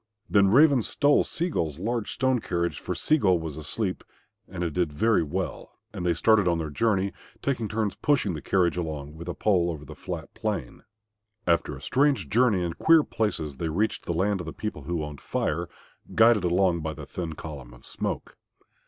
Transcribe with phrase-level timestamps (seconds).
[0.27, 4.03] Then Raven stole Sea gull's large strong carriage, for Sea gull was asleep,
[4.47, 8.41] and it did very well, and they started on their journey, taking turns pushing the
[8.41, 10.81] carriage along with a pole over the flat plain.
[11.45, 15.03] After a strange journey in queer places they reached the land of the people who
[15.03, 15.69] owned Fire,
[16.15, 18.37] guided along by the thin column of smoke.